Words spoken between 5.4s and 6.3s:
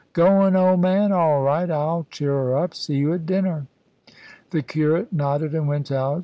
and went out.